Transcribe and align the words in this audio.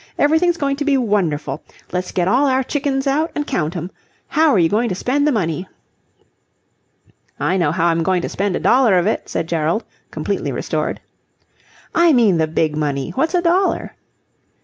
Everything's 0.17 0.57
going 0.57 0.75
to 0.77 0.83
be 0.83 0.97
wonderful. 0.97 1.61
Let's 1.91 2.11
get 2.11 2.27
all 2.27 2.47
our 2.47 2.63
chickens 2.63 3.05
out 3.05 3.29
and 3.35 3.45
count 3.45 3.75
'em. 3.77 3.91
How 4.29 4.49
are 4.49 4.57
you 4.57 4.67
going 4.67 4.89
to 4.89 4.95
spend 4.95 5.27
the 5.27 5.31
money?" 5.31 5.67
"I 7.39 7.55
know 7.55 7.71
how 7.71 7.85
I'm 7.85 8.01
going 8.01 8.23
to 8.23 8.27
spend 8.27 8.55
a 8.55 8.59
dollar 8.59 8.97
of 8.97 9.05
it," 9.05 9.29
said 9.29 9.47
Gerald 9.47 9.83
completely 10.09 10.51
restored. 10.51 11.01
"I 11.93 12.13
mean 12.13 12.37
the 12.39 12.47
big 12.47 12.75
money. 12.75 13.11
What's 13.11 13.35
a 13.35 13.43
dollar?" 13.43 13.93